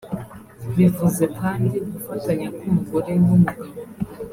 bivuze 0.75 1.23
kandi 1.39 1.75
gufatanya 1.93 2.47
k’umugore 2.57 3.11
n’umugabo 3.23 3.73